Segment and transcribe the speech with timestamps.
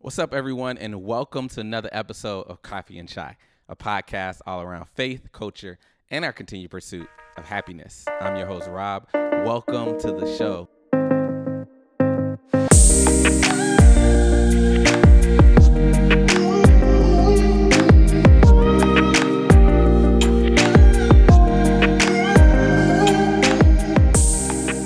[0.00, 3.36] What's up, everyone, and welcome to another episode of Coffee and Chai,
[3.68, 5.76] a podcast all around faith, culture,
[6.08, 8.04] and our continued pursuit of happiness.
[8.20, 9.08] I'm your host, Rob.
[9.12, 10.68] Welcome to the show.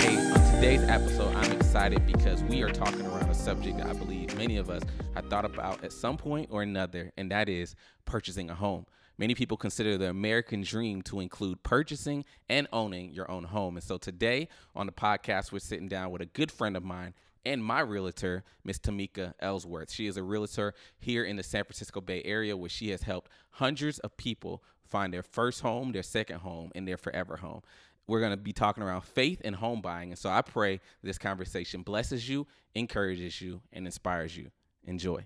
[0.00, 4.21] Hey, on today's episode, I'm excited because we are talking around a subject I believe
[4.43, 4.82] many of us
[5.14, 8.84] have thought about at some point or another, and that is purchasing a home.
[9.16, 13.77] Many people consider the American dream to include purchasing and owning your own home.
[13.77, 17.15] And so today on the podcast, we're sitting down with a good friend of mine
[17.45, 19.92] and my realtor, Miss Tamika Ellsworth.
[19.92, 23.30] She is a realtor here in the San Francisco Bay Area where she has helped
[23.51, 27.62] hundreds of people find their first home, their second home, and their forever home.
[28.06, 30.10] We're going to be talking around faith and home buying.
[30.10, 34.51] And so I pray this conversation blesses you, encourages you, and inspires you.
[34.84, 35.24] Enjoy.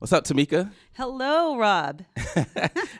[0.00, 0.72] What's up, Tamika?
[0.94, 2.02] Hello, Rob.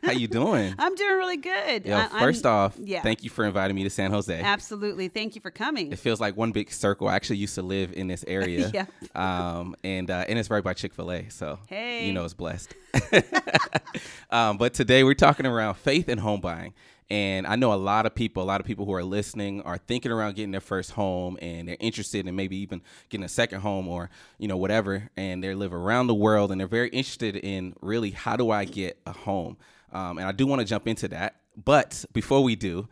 [0.03, 0.75] How you doing?
[0.79, 1.87] I'm doing really good.
[1.87, 3.01] Yo, I- I'm- 1st off, yeah.
[3.01, 4.39] thank you for inviting me to San Jose.
[4.39, 5.09] Absolutely.
[5.09, 5.91] Thank you for coming.
[5.93, 7.09] It feels like one big circle.
[7.09, 8.71] I actually used to live in this area.
[8.75, 8.85] Yeah.
[9.15, 12.07] Um, and uh, and it's right by Chick Fil A, so Hey.
[12.07, 12.75] you know it's blessed.
[14.31, 16.75] um, but today we're talking around faith and home buying.
[17.11, 19.79] And I know a lot of people, a lot of people who are listening are
[19.79, 23.61] thinking around getting their first home and they're interested in maybe even getting a second
[23.61, 25.11] home or, you know, whatever.
[25.17, 28.65] And they live around the world and they're very interested in really how do I
[28.65, 29.57] get a home?
[29.93, 31.37] Um, and I do want to jump into that.
[31.57, 32.89] But before we do,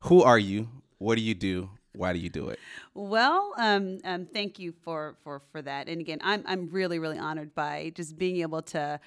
[0.00, 0.68] who are you?
[0.98, 1.70] What do you do?
[1.94, 2.58] Why do you do it?
[2.94, 5.88] Well, um, um, thank you for, for, for that.
[5.88, 8.98] And again, I'm, I'm really, really honored by just being able to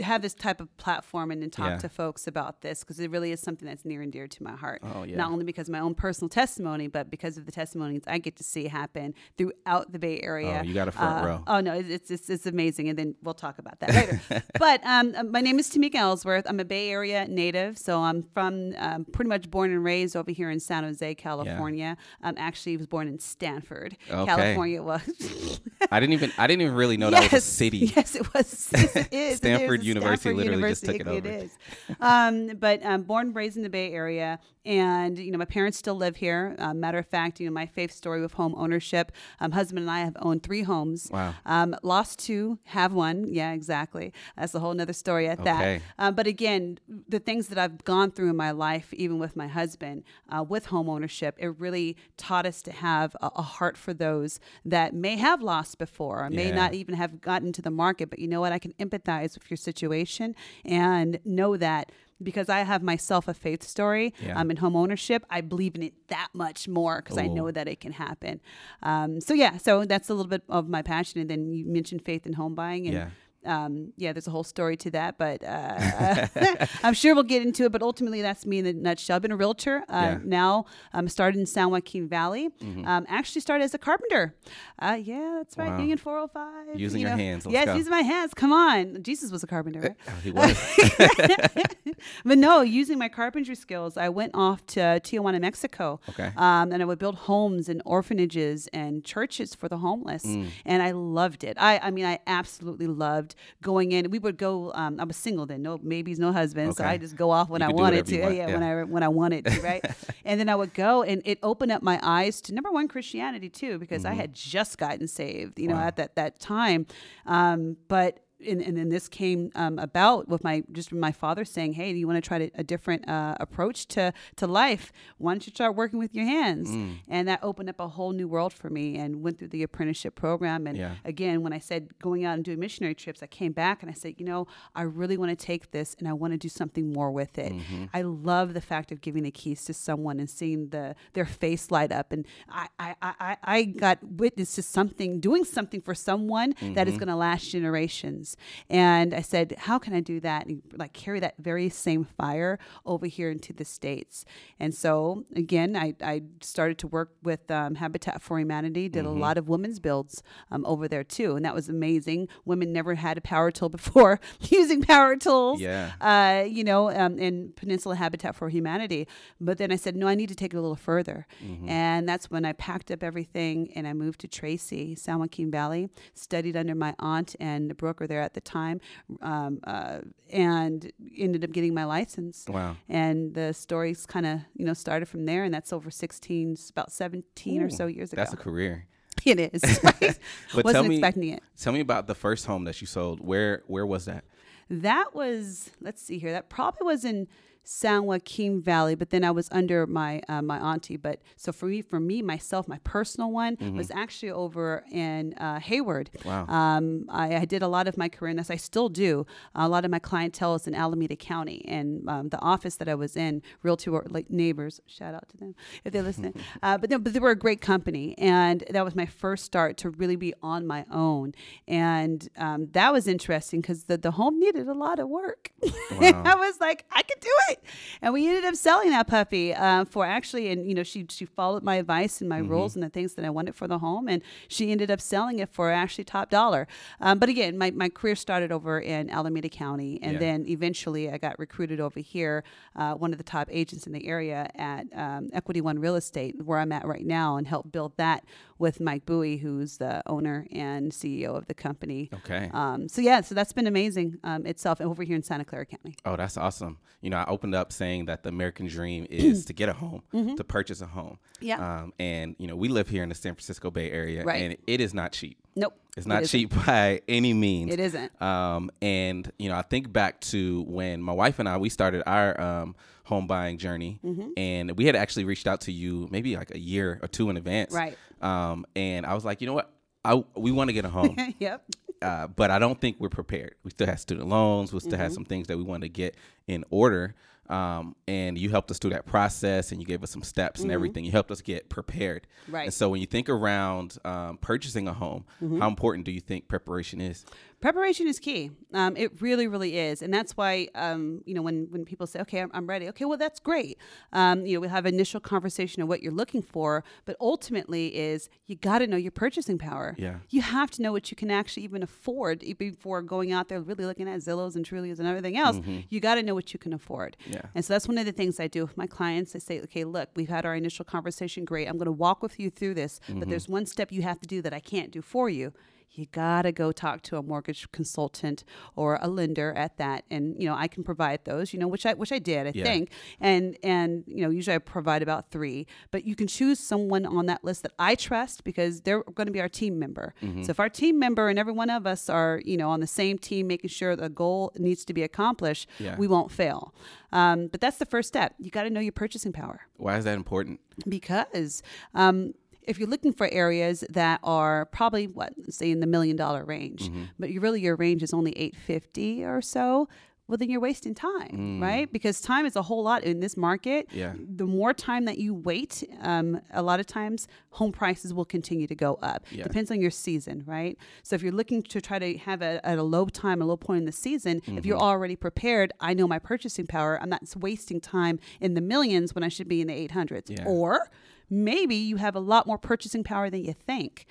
[0.00, 1.76] have this type of platform and, then talk Yeah.
[1.78, 4.52] to folks about this because it really is something that's near and dear to my
[4.54, 4.80] heart.
[4.84, 5.16] Oh, yeah.
[5.16, 8.36] Not only because of my own personal testimony, but because of the testimonies I get
[8.36, 10.60] to see happen throughout the Bay Area.
[10.62, 11.44] Oh, you got a front Uh, row.
[11.48, 14.20] Oh no, it's, it's it's amazing, and then we'll talk about that later.
[14.58, 16.44] but um, uh, my name is Tamika Ellsworth.
[16.48, 20.30] I'm a Bay Area native, so I'm from um, pretty much born and raised over
[20.30, 21.96] here in San Jose, California.
[22.22, 24.26] Um, actually, was born in Stanford, Okay.
[24.26, 24.82] California.
[24.82, 25.60] Was
[25.90, 27.92] I didn't even I didn't even really know that was a city.
[27.96, 28.68] Yes, it was.
[28.72, 29.40] Yes, it is.
[29.40, 29.86] It Stanford.
[29.86, 31.38] University Stanford literally just took it University, over.
[31.38, 31.58] It is.
[32.00, 35.78] Um, but um, born and raised in the Bay Area, and you know my parents
[35.78, 36.54] still live here.
[36.58, 39.12] Um, matter of fact, you know my faith story with home ownership.
[39.40, 41.08] Um, husband and I have owned three homes.
[41.12, 41.34] Wow.
[41.46, 43.26] Um, lost two, have one.
[43.28, 44.12] Yeah, exactly.
[44.36, 45.80] That's a whole nother story at Okay.
[45.98, 46.04] that.
[46.04, 49.48] Um, but again, the things that I've gone through in my life, even with my
[49.48, 53.92] husband, uh, with home ownership, it really taught us to have a, a heart for
[53.94, 56.54] those that may have lost before, or may Yeah.
[56.54, 58.10] not even have gotten to the market.
[58.10, 58.52] But you know what?
[58.52, 61.92] I can empathize with your situation and know that.
[62.20, 64.40] Because I have myself a faith story Yeah.
[64.40, 67.68] um, in home ownership, I believe in it that much more because I know that
[67.68, 68.40] it can happen.
[68.82, 71.20] Um, so yeah, so that's a little bit of my passion.
[71.20, 73.10] And then you mentioned faith in home buying, and Yeah.
[73.44, 76.26] Um, yeah, there's a whole story to that, but uh,
[76.82, 77.72] I'm sure we'll get into it.
[77.72, 79.16] But ultimately, that's me in a nutshell.
[79.16, 80.14] I've been a realtor uh, Yeah.
[80.16, 80.28] Mm-hmm.
[80.28, 80.66] now.
[80.92, 82.50] Um, started in San Joaquin Valley.
[82.60, 84.34] Um, actually started as a carpenter.
[84.78, 85.70] Uh, yeah, that's right.
[85.70, 85.78] Wow.
[85.78, 86.78] Union 405.
[86.78, 87.22] Using you your know.
[87.22, 87.46] hands.
[87.46, 87.74] Let's yes, go.
[87.74, 88.34] using my hands.
[88.34, 89.96] Come on, Jesus was a carpenter, right?
[90.08, 90.56] Oh, he was.
[92.24, 96.00] but no, using my carpentry skills, I went off to Tijuana, Mexico.
[96.10, 96.32] Okay.
[96.36, 100.24] Um, and I would build homes and orphanages and churches for the homeless.
[100.24, 100.48] Mm.
[100.64, 101.56] And I loved it.
[101.60, 103.27] I, I mean, I absolutely loved
[103.62, 104.10] going in.
[104.10, 106.76] We would go, um, I was single then, no babies, no husband.
[106.76, 108.20] So I just go off when You I wanted to.
[108.22, 108.54] want, Yeah, yeah.
[108.54, 109.84] when I when I wanted to, right?
[110.24, 113.48] and then I would go and it opened up my eyes to number one, Christianity
[113.48, 115.82] too, because I had just gotten saved, you know, Mm-hmm.
[115.82, 115.88] Wow.
[115.88, 116.86] at that, that time.
[117.26, 121.72] Um, but and, and then this came um, about with my just my father saying,
[121.72, 124.92] "Hey, do you want to try to, a different uh, approach to to life?
[125.18, 126.98] Why don't you start working with your hands?" Mm.
[127.08, 130.14] And that opened up a whole new world for me, and went through the apprenticeship
[130.14, 130.66] program.
[130.66, 130.94] And Yeah.
[131.04, 133.94] again, when I said going out and doing missionary trips, I came back and I
[133.94, 136.92] said, "You know, I really want to take this, and I want to do something
[136.92, 137.52] more with it.
[137.52, 137.84] Mm-hmm.
[137.92, 141.70] I love the fact of giving the keys to someone and seeing the their face
[141.70, 145.94] light up, and I I I, I- I got witness to something doing something for
[145.94, 148.27] someone that is going to last generations.
[148.68, 152.58] And I said, how can I do that and like carry that very same fire
[152.84, 154.24] over here into the states?
[154.58, 158.88] And so again, I, I started to work with um, Habitat for Humanity.
[158.88, 162.28] Did a lot of women's builds um, over there too, and that was amazing.
[162.44, 165.60] Women never had a power tool before using power tools.
[165.60, 165.92] Yeah.
[166.00, 169.06] Uh, you know, um, in Peninsula Habitat for Humanity.
[169.40, 171.26] But then I said, no, I need to take it a little further.
[171.68, 175.88] And that's when I packed up everything and I moved to Tracy, San Joaquin Valley,
[176.14, 178.80] studied under my aunt and the broker there at the time,
[179.22, 180.00] um, uh,
[180.30, 182.46] and ended up getting my license.
[182.48, 182.76] Wow.
[182.88, 185.44] And the stories kind of, you know, started from there.
[185.44, 188.22] And that's over 16, about 17 or so years ago.
[188.22, 188.86] That's a career.
[189.24, 189.80] it is.
[189.82, 190.18] Right?
[190.54, 191.42] But Wasn't tell me, expecting it.
[191.60, 193.20] tell me about the first home that you sold.
[193.20, 194.24] Where where was that?
[194.70, 196.32] That was let's see here.
[196.32, 197.28] That probably was in
[197.70, 200.96] San Joaquin Valley, but then I was under my uh, my auntie.
[200.96, 205.60] But so for me, for me myself, my personal one was actually over in uh,
[205.60, 206.08] Hayward.
[206.24, 206.46] Wow.
[206.46, 209.26] Um, I, I did a lot of my career, and this I still do.
[209.54, 212.94] a lot of my clientele is in Alameda County, and um, the office that I
[212.94, 214.80] was in, Realty like neighbors.
[214.86, 215.54] Shout out to them
[215.84, 216.32] if they listen.
[216.62, 219.76] uh, but no, but they were a great company, and that was my first start
[219.78, 221.34] to really be on my own,
[221.68, 225.52] and um, that was interesting because the the home needed a lot of work.
[225.90, 227.57] I was like, I could do it,
[228.02, 231.24] and we ended up selling that puppy uh, for actually, and you know, she she
[231.24, 234.08] followed my advice and my rules and the things that I wanted for the home,
[234.08, 236.66] and she ended up selling it for actually top dollar.
[237.00, 240.18] Um, but again, my, my career started over in Alameda County, and Yeah.
[240.18, 242.44] then eventually I got recruited over here,
[242.76, 246.36] uh, one of the top agents in the area at um, Equity One Real Estate,
[246.44, 248.24] where I'm at right now, and helped build that
[248.58, 252.10] with Mike Bowie, who's the owner and CEO of the company.
[252.12, 252.50] Okay.
[252.52, 255.94] Um, so yeah, so that's been amazing um, itself over here in Santa Clara County.
[256.04, 256.78] Oh, that's awesome.
[257.00, 260.02] You know, I opened up saying that the American dream is to get a home,
[260.12, 261.18] to purchase a home.
[261.36, 261.46] Mm-hmm.
[261.46, 261.76] Yeah.
[261.82, 264.42] Um, and, you know, we live here in the San Francisco Bay Area, Right.
[264.42, 265.38] and it is not cheap.
[265.54, 266.38] Nope, It's not isn't.
[266.40, 267.72] cheap by any means.
[267.72, 268.22] It isn't.
[268.22, 272.02] Um, and, you know, I think back to when my wife and I, we started
[272.06, 274.30] our um, home buying journey, Mm-hmm.
[274.36, 277.36] and we had actually reached out to you maybe like a year or two in
[277.36, 277.72] advance.
[277.74, 277.96] Right.
[278.22, 279.70] Um, and I was like, you know what?
[280.04, 281.16] I, we want to get a home.
[281.38, 281.64] yep.
[282.00, 283.56] uh, but I don't think we're prepared.
[283.64, 284.72] We still have student loans.
[284.72, 285.02] We still Mm-hmm.
[285.02, 286.16] have some things that we want to get
[286.46, 287.14] in order.
[287.48, 290.70] Um, and you helped us through that process, and you gave us some steps and
[290.70, 291.04] everything.
[291.04, 292.26] You helped us get prepared.
[292.44, 292.54] Mm-hmm.
[292.54, 292.64] Right.
[292.64, 295.60] And so, when you think around um, purchasing a home, Mm-hmm.
[295.60, 297.24] how important do you think preparation is?
[297.60, 298.50] Preparation is key.
[298.72, 302.20] Um, it really, really is, and that's why um, you know when when people say,
[302.20, 303.78] "Okay, I'm, I'm ready," okay, well that's great.
[304.12, 308.28] Um, you know, we have initial conversation of what you're looking for, but ultimately is
[308.46, 309.96] you got to know your purchasing power.
[309.98, 310.16] Yeah.
[310.30, 313.84] you have to know what you can actually even afford before going out there really
[313.84, 315.58] looking at Zillows and Trulias and everything else.
[315.88, 317.16] You got to know what you can afford.
[317.26, 317.37] Yeah.
[317.54, 319.34] And so that's one of the things I do with my clients.
[319.34, 321.44] I say, okay, look, we've had our initial conversation.
[321.44, 321.68] Great.
[321.68, 323.30] I'm going to walk with you through this, but mm-hmm.
[323.30, 325.52] there's one step you have to do that I can't do for you.
[325.90, 328.44] You got to go talk to a mortgage consultant
[328.76, 330.04] or a lender at that.
[330.10, 332.52] And, you know, I can provide those, you know, which I, which I did, I
[332.54, 332.62] Yeah.
[332.64, 332.90] think.
[333.20, 337.26] And, and, you know, usually I provide about three, but you can choose someone on
[337.26, 340.14] that list that I trust because they're going to be our team member.
[340.42, 342.86] So if our team member and every one of us are, you know, on the
[342.86, 345.96] same team, making sure the goal needs to be accomplished, Yeah.
[345.96, 346.74] we won't fail.
[347.12, 348.34] Um, but that's the first step.
[348.38, 350.60] You got to know your purchasing power Why is that important?
[350.88, 351.62] because
[351.94, 352.34] um,
[352.68, 356.82] if you're looking for areas that are probably what say in the million dollar range,
[356.88, 357.04] Mm-hmm.
[357.18, 359.88] but you really your range is only 850 or so.
[360.28, 361.90] Well, then you're wasting time, right?
[361.90, 363.88] Because time is a whole lot in this market.
[363.88, 363.94] Mm.
[363.96, 364.12] Yeah.
[364.36, 368.66] The more time that you wait, um, a lot of times home prices will continue
[368.66, 369.24] to go up.
[369.30, 369.44] Yeah.
[369.44, 370.76] Depends on your season, right?
[371.02, 373.56] So if you're looking to try to have a, at a low time, a low
[373.56, 374.84] point in the season, if you're Mm-hmm.
[374.84, 377.00] already prepared, I know my purchasing power.
[377.00, 380.24] I'm not wasting time in the millions when I should be in the 800s.
[380.28, 380.44] Yeah.
[380.46, 380.90] Or
[381.30, 384.06] maybe you have a lot more purchasing power than you think.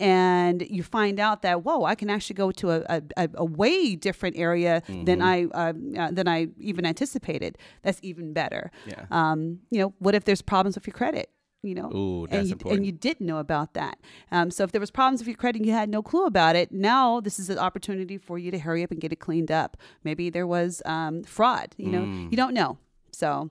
[0.00, 3.96] And you find out that whoa, I can actually go to a, a, a- way
[3.96, 5.04] different area Mm-hmm.
[5.04, 7.58] than I uh, uh, than I even anticipated.
[7.82, 8.70] That's even better.
[8.86, 9.06] Yeah.
[9.10, 11.30] Um, you know, what if there's problems with your credit?
[11.64, 12.76] You know, Ooh, and that's you, important.
[12.78, 13.98] and you didn't know about that.
[14.30, 16.54] Um, so if there was problems with your credit, and you had no clue about
[16.54, 16.70] it.
[16.70, 19.76] Now this is an opportunity for you to hurry up and get it cleaned up.
[20.04, 21.74] Maybe there was um, fraud.
[21.76, 22.30] You know, Mm.
[22.30, 22.78] you don't know.
[23.10, 23.50] So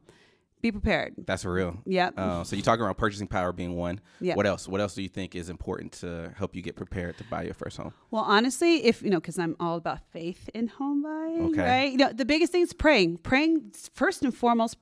[0.67, 1.13] be prepared.
[1.25, 1.77] That's for real.
[1.86, 2.13] Yep.
[2.17, 4.00] Uh, so you talk around purchasing power being one.
[4.21, 4.36] Yeah.
[4.36, 4.67] What else?
[4.67, 7.53] What else do you think is important to help you get prepared to buy your
[7.53, 7.93] first home?
[8.12, 11.62] Well, honestly, if you know, because I'm all about faith in home buying, Okay.
[11.62, 11.91] right?
[11.91, 13.17] You know, the biggest thing is praying.
[13.17, 14.77] Praying first and foremost.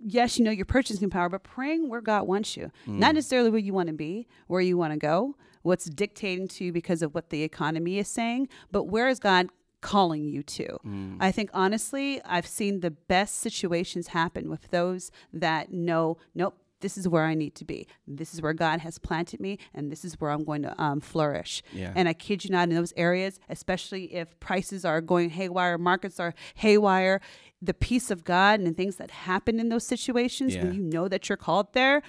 [0.00, 3.58] Yes, you know your purchasing power, but praying where God wants you, not necessarily where
[3.58, 7.16] you want to be, where you want to go, what's dictating to you because of
[7.16, 9.48] what the economy is saying, but where is God
[9.80, 11.16] calling you to?
[11.20, 16.96] I think honestly, I've seen the best situations happen with those that know, nope, this
[16.96, 17.88] is where I need to be.
[18.06, 21.00] This is where God has planted me, and this is where I'm going to um,
[21.00, 21.60] flourish.
[21.72, 21.92] Yeah.
[21.96, 26.20] And I kid you not, in those areas, especially if prices are going haywire, markets
[26.20, 27.20] are haywire,
[27.60, 30.64] the peace of God and the things that happen in those situations Yeah.
[30.64, 32.02] when you know that you're called there.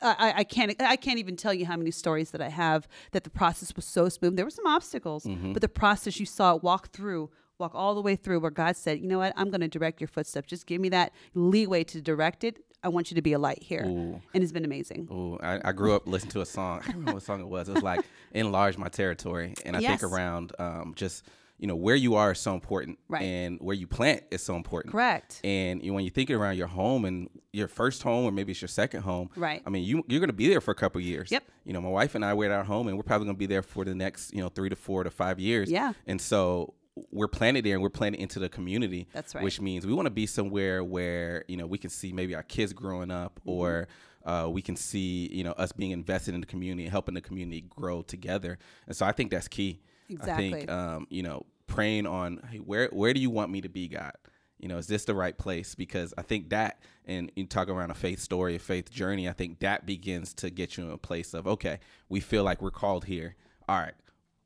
[0.00, 3.24] I, I- can't I can't even tell you how many stories that I have that
[3.24, 4.36] the process was so smooth.
[4.36, 5.52] There were some obstacles, Mm-hmm.
[5.52, 8.76] but the process you saw it walk through, walk all the way through where God
[8.76, 10.48] said, you know what, I'm going to direct your footsteps.
[10.48, 12.58] Just give me that leeway to direct it.
[12.84, 14.22] I want you to be a light here, Ooh.
[14.32, 15.08] and it's been amazing.
[15.10, 16.78] Ooh, I, I grew up listening to a song.
[16.78, 17.68] I don't remember what song it was.
[17.68, 20.00] It was like "Enlarge My Territory," and I Yes.
[20.00, 21.24] think around um, just
[21.58, 23.22] you know where you are is so important, Right.
[23.22, 24.92] and where you plant is so important.
[24.92, 25.40] Correct.
[25.44, 28.52] And you know, when you're thinking around your home and your first home, or maybe
[28.52, 29.62] it's your second home, Right.
[29.66, 31.30] I mean, you you're going to be there for a couple years.
[31.32, 31.44] Yep.
[31.64, 33.38] You know, my wife and I we're at our home, and we're probably going to
[33.38, 35.70] be there for the next you know three to four to five years.
[35.70, 35.92] Yeah.
[36.06, 36.74] And so
[37.12, 39.06] we're planted there, and we're planted into the community.
[39.12, 39.44] That's right.
[39.44, 42.42] Which means we want to be somewhere where you know we can see maybe our
[42.42, 43.50] kids growing up, Mm-hmm.
[43.50, 43.88] or
[44.24, 47.62] uh, we can see you know us being invested in the community, helping the community
[47.68, 48.58] grow together.
[48.86, 49.80] And so I think that's key.
[50.22, 53.68] I think um, you know praying on hey, where where do you want me to
[53.68, 54.12] be, God?
[54.58, 55.76] You know, is this the right place?
[55.76, 59.28] Because I think that, and you talk around a faith story, a faith journey.
[59.28, 62.60] I think that begins to get you in a place of okay, we feel like
[62.60, 63.36] we're called here.
[63.68, 63.94] All right,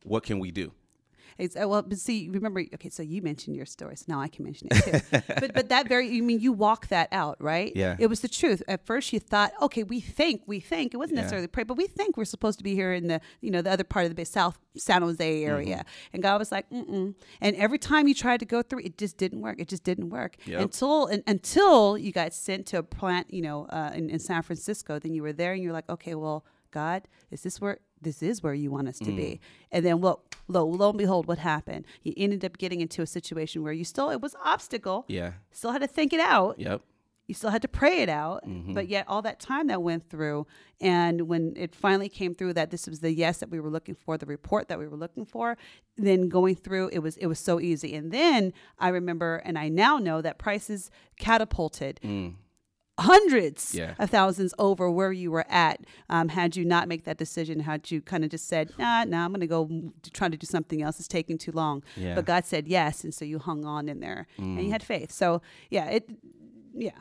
[0.05, 0.73] what can we do?
[1.39, 4.29] It's, uh, well, but see, remember, okay, so you mentioned your story, so now I
[4.29, 5.21] can mention it too.
[5.41, 7.73] but but that very, you mean you walk that out, right?
[7.75, 7.97] Yeah.
[7.99, 8.63] It was the truth.
[8.69, 11.23] At first, you thought, okay, we think, we think it wasn't Yeah.
[11.23, 13.71] necessarily pray, but we think we're supposed to be here in the, you know, the
[13.71, 16.11] other part of the Bay, South San Jose area, Mm-hmm.
[16.15, 17.15] and God was like, mm mm.
[17.41, 19.61] And every time you tried to go through, it just didn't work.
[19.61, 20.61] It just didn't work Yep.
[20.61, 24.43] until and, until you got sent to a plant, you know, uh, in, in San
[24.43, 24.99] Francisco.
[24.99, 28.43] Then you were there, and you're like, okay, well, God, is this where this is
[28.43, 29.41] where you want us to be?
[29.71, 31.87] And then, well, lo, lo and behold, what happened?
[32.03, 35.05] You ended up getting into a situation where you still it was obstacle.
[35.07, 35.35] Yeah.
[35.53, 36.59] Still had to think it out.
[36.59, 36.83] Yep.
[37.29, 38.45] You still had to pray it out.
[38.47, 38.75] Mm-hmm.
[38.75, 40.47] But yet, all that time that went through,
[40.81, 43.95] and when it finally came through that this was the yes that we were looking
[43.95, 45.57] for, the report that we were looking for,
[45.97, 47.95] then going through it was it was so easy.
[47.95, 52.01] And then I remember, and I now know that prices catapulted
[53.03, 53.79] hundreds Mm.
[53.79, 53.95] Yeah.
[53.99, 55.77] of thousands over where you were at
[56.09, 59.25] um, had you not make that decision had you kind of just said nah nah
[59.25, 62.15] i'm going to go m- to do something else it's taking too long Yeah.
[62.17, 64.65] but god said yes and so you hung on in there and Mm.
[64.65, 66.05] you had faith so yeah it
[66.75, 66.93] yeah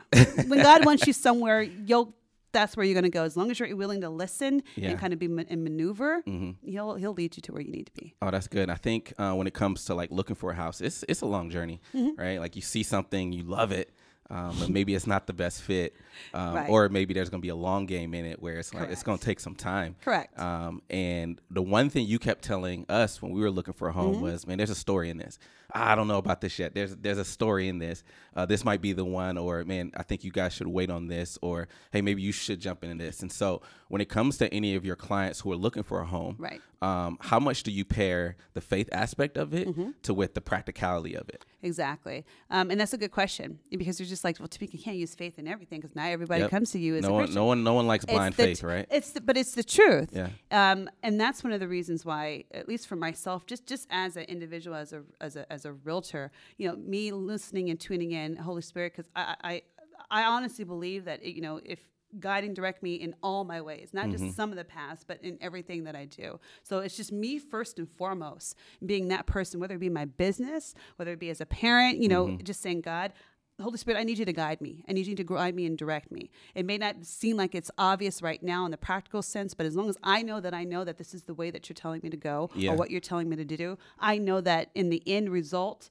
[0.48, 2.14] when god wants you somewhere you'll
[2.52, 4.90] that's where you're going to go as long as you're willing to listen Yeah.
[4.90, 6.22] and kind of be ma- and maneuver
[6.62, 8.68] he'll he'll lead you to where you need to be Oh, that's good.
[8.68, 11.26] I think uh, when it comes to like looking for a house, it's it's a
[11.26, 12.20] long journey, Mm-hmm.
[12.20, 12.38] right?
[12.44, 13.88] Like you see something, you love it,
[14.30, 15.94] um, but maybe it's not the best fit,
[16.34, 16.68] um, Right.
[16.70, 19.18] or maybe there's gonna be a long game in it where it's like it's gonna
[19.18, 19.96] take some time.
[20.02, 20.38] Correct.
[20.38, 23.92] Um, and the one thing you kept telling us when we were looking for a
[23.92, 24.22] home Mm-hmm.
[24.22, 25.38] was, man, there's a story in this.
[25.74, 26.74] I don't know about this yet.
[26.74, 28.04] There's there's a story in this.
[28.36, 31.06] Uh, this might be the one, or man, I think you guys should wait on
[31.06, 33.20] this, or hey, maybe you should jump into this.
[33.22, 36.04] And so when it comes to any of your clients who are looking for a
[36.04, 36.60] home, Right.
[36.82, 39.90] um, how much do you pair the faith aspect of it Mm-hmm.
[40.02, 41.46] to with the practicality of it?
[41.62, 42.26] Exactly.
[42.50, 45.14] Um, and that's a good question because you're just like, well, Tamika, you can't use
[45.14, 46.50] faith in everything because not everybody Yep.
[46.50, 47.34] comes to you as no a one, Christian.
[47.36, 48.86] no one, no one likes blind faith, t- right?
[48.90, 50.10] It's the, but it's the truth.
[50.12, 50.28] Yeah.
[50.50, 54.16] Um, and that's one of the reasons why, at least for myself, just just as
[54.16, 58.12] an individual, as a as a as a realtor, you know, me listening and tuning
[58.12, 59.62] in Holy Spirit, because I, I
[60.10, 61.80] I honestly believe that you know if
[62.20, 64.24] guide and direct me in all my ways, not Mm-hmm.
[64.26, 66.38] just some of the past, but in everything that I do.
[66.62, 70.74] So it's just me first and foremost, being that person, whether it be my business,
[70.96, 72.42] whether it be as a parent, you know, Mm-hmm.
[72.44, 73.14] just saying, God,
[73.60, 74.84] Holy Spirit, I need you to guide me.
[74.88, 76.30] I need you to guide me and direct me.
[76.54, 79.76] It may not seem like it's obvious right now in the practical sense, but as
[79.76, 82.00] long as I know that I know that this is the way that you're telling
[82.02, 82.72] me to go Yeah.
[82.72, 85.90] or what you're telling me to do, I know that in the end result,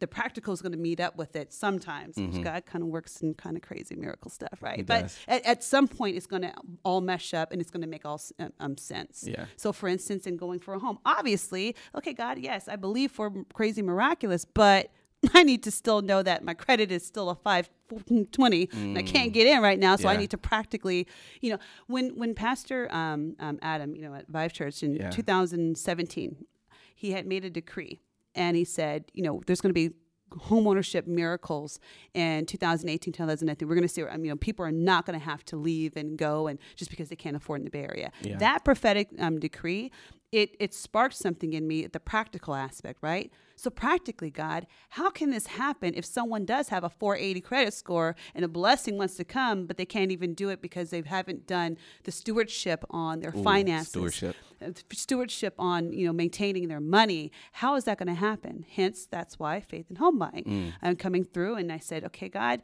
[0.00, 2.16] the practical is going to meet up with it sometimes.
[2.16, 4.84] which God kind of works in kind of crazy miracle stuff, right?
[4.84, 4.94] Mm-hmm.
[5.02, 6.52] He but at, at some point, it's going to
[6.84, 9.24] all mesh up and it's going to make all um, um, sense.
[9.26, 9.46] Yeah.
[9.56, 13.32] So, for instance, in going for a home, obviously, okay, God, yes, I believe for
[13.54, 14.90] crazy miraculous, but
[15.34, 19.32] I need to still know that my credit is still a 520 and I can't
[19.32, 19.96] get in right now.
[19.96, 21.06] So I need to practically,
[21.40, 25.10] you know, when, when Pastor um, um, Adam, you know, at Vive Church in Yeah.
[25.10, 26.44] 2017,
[26.94, 28.00] he had made a decree
[28.34, 29.94] and he said, you know, there's going to be
[30.40, 31.78] home ownership miracles
[32.12, 35.16] in 2018 2019 we're going to see I mean, you know people are not going
[35.16, 37.84] to have to leave and go and just because they can't afford in the bay
[37.84, 38.38] area Yeah.
[38.38, 39.92] that prophetic um, decree
[40.34, 43.30] it it sparked something in me the practical aspect right?
[43.56, 48.16] So practically god how can this happen if someone does have a 480 credit score
[48.34, 51.46] and a blessing wants to come but they can't even do it because they haven't
[51.46, 53.88] done the stewardship on their finances?
[53.88, 54.36] stewardship.
[54.60, 57.30] uh, stewardship on you know maintaining their money.
[57.52, 58.64] How is that going to happen?
[58.68, 60.44] Hence that's why faith and home buying
[60.82, 61.54] i'm coming through.
[61.54, 62.60] And i said okay god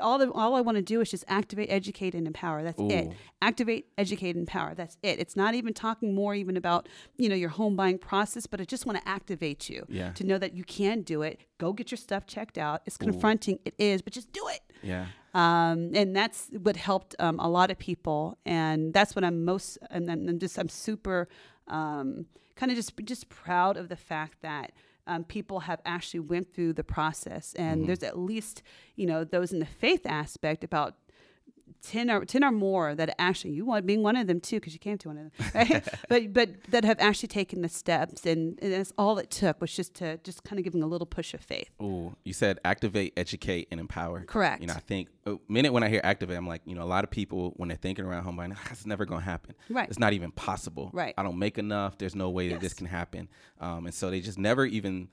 [0.00, 2.62] all the all I want to do is just activate, educate, and empower.
[2.62, 3.12] That's it.
[3.40, 4.74] Activate, educate, and empower.
[4.74, 5.18] That's it.
[5.18, 8.64] It's not even talking more even about you know your home buying process, but I
[8.64, 10.12] just want to activate you Yeah.
[10.12, 11.40] to know that you can do it.
[11.58, 12.82] Go get your stuff checked out.
[12.86, 14.60] It's confronting, it is, but just do it.
[14.82, 15.06] Yeah.
[15.34, 19.78] Um, and that's what helped um, a lot of people, and that's what I'm most.
[19.90, 21.28] And I'm, I'm just I'm super
[21.68, 24.72] um, kind of just just proud of the fact that
[25.06, 28.62] um, people have actually went through the process, and there's at least
[28.96, 30.96] you know those in the faith aspect about
[31.82, 34.72] 10 or 10 or more that actually you want being one of them too because
[34.72, 38.24] you came to one of them right but but that have actually taken the steps
[38.24, 41.06] and, and that's all it took was just to just kind of giving a little
[41.06, 44.24] push of faith Ooh, you said activate, educate, and empower.
[44.24, 44.60] Correct.
[44.60, 46.84] You know, I think a minute when I hear activate, I'm like, you know, a
[46.84, 49.54] lot of people when they're thinking around home buying, that's never going to happen.
[49.68, 49.88] Right.
[49.88, 50.90] It's not even possible.
[50.92, 51.14] Right.
[51.16, 51.98] I don't make enough.
[51.98, 53.28] There's no way that this can happen.
[53.60, 55.08] Um, and so they just never even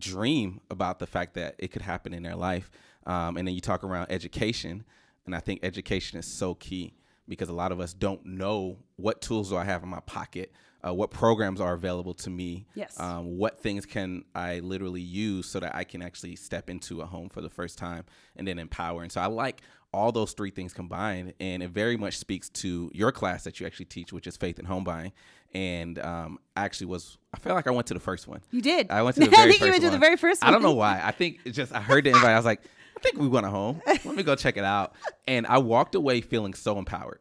[0.00, 2.70] dream about the fact that it could happen in their life.
[3.06, 4.84] Um, and then you talk around education,
[5.26, 6.94] and I think education is so key
[7.28, 10.52] because a lot of us don't know what tools do I have in my pocket,
[10.86, 12.98] uh, what programs are available to me, Yes.
[12.98, 17.06] um, what things can I literally use so that I can actually step into a
[17.06, 18.04] home for the first time
[18.36, 19.02] and then empower.
[19.02, 19.62] And so I like
[19.94, 23.66] all those three things combined, and it very much speaks to your class that you
[23.66, 25.12] actually teach, which is faith and home buying.
[25.54, 28.40] And um, actually was I feel like I went to the first one.
[28.50, 30.16] you did I went to the very I think first you went to the very
[30.16, 31.00] first I don't know why.
[31.04, 32.24] I think it's just I heard the invite.
[32.30, 32.62] I was like,
[33.02, 33.82] think we want a home.
[33.86, 34.94] Let me go check it out.
[35.28, 37.20] And I walked away feeling so empowered,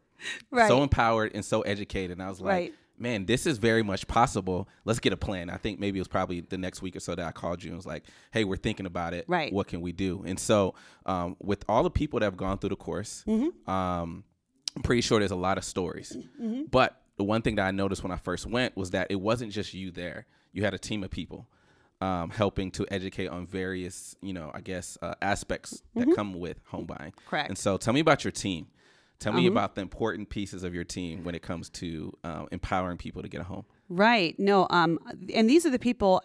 [0.50, 2.18] right so empowered and so educated.
[2.18, 2.74] And I was like, Right.
[2.98, 4.68] man, this is very much possible.
[4.86, 5.50] Let's get a plan.
[5.52, 7.70] I think maybe it was probably the next week or so that I called you
[7.70, 9.26] and was like, hey, we're thinking about it.
[9.28, 9.54] Right.
[9.54, 10.24] What can we do?
[10.26, 10.74] And so,
[11.06, 13.70] um, with all the people that have gone through the course, Mm-hmm.
[13.70, 14.24] um,
[14.76, 16.16] I'm pretty sure there's a lot of stories.
[16.72, 19.52] But the one thing that I noticed when I first went was that it wasn't
[19.52, 20.26] just you there.
[20.54, 21.48] You had a team of people
[22.02, 26.60] um, helping to educate on various, you know, I guess uh, aspects that come with
[26.66, 27.12] home buying.
[27.12, 27.30] Mm-hmm.
[27.30, 27.50] Correct.
[27.50, 28.68] And so, tell me about your team.
[29.20, 32.48] Tell me Um, about the important pieces of your team when it comes to um,
[32.52, 33.66] empowering people to get a home.
[33.88, 34.34] Right.
[34.40, 34.66] No.
[34.72, 34.98] Um.
[35.34, 36.24] And these are the people.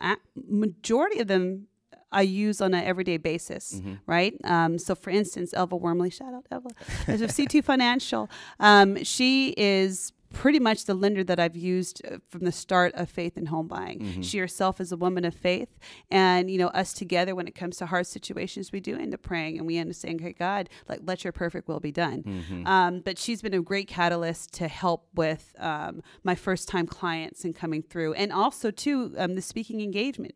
[0.48, 1.66] Majority of them
[2.12, 3.74] I use on an everyday basis.
[3.74, 3.94] Mm-hmm.
[4.06, 4.34] Right.
[4.44, 4.78] Um.
[4.78, 6.08] So, for instance, Elva Wormley.
[6.08, 6.70] Shout out Elva.
[7.06, 8.30] As of C2 Financial.
[8.60, 9.04] Um.
[9.04, 13.36] She is pretty much the lender that I've used uh, from the start of faith
[13.38, 14.00] in home buying.
[14.00, 14.22] Mm-hmm.
[14.22, 15.78] She herself is a woman of faith,
[16.10, 19.22] and you know us together when it comes to hard situations, we do end up
[19.22, 22.22] praying and we end up saying, "Okay, God, like let Your perfect will be done."
[22.22, 22.66] Mm-hmm.
[22.66, 27.44] Um, but she's been a great catalyst to help with um, my first time clients
[27.44, 30.34] and coming through, and also too um, the speaking engagement.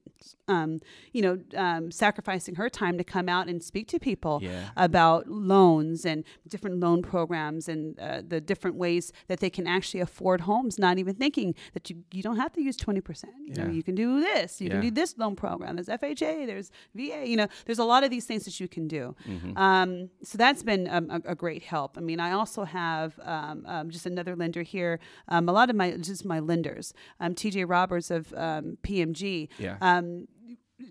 [0.49, 0.81] Um,
[1.13, 4.71] you know, um, sacrificing her time to come out and speak to people Yeah.
[4.77, 9.90] about loans and different loan programs and uh, the different ways that they can actually
[9.99, 10.79] afford homes.
[10.79, 13.33] Not even thinking that you you don't have to use twenty percent.
[13.45, 14.61] You know, you can do this.
[14.61, 14.75] You Yeah.
[14.75, 15.75] can do this loan program.
[15.75, 16.47] There's FHA.
[16.47, 17.27] There's VA.
[17.27, 19.17] You know, there's a lot of these things that you can do.
[19.29, 19.57] Mm-hmm.
[19.59, 21.99] Um, so that's been um, a, a great help.
[21.99, 25.01] I mean, I also have um, um, just another lender here.
[25.27, 26.95] Um, a lot of my just my lenders.
[27.19, 29.49] Um, TJ Roberts of um, PMG.
[29.59, 29.79] Yeah.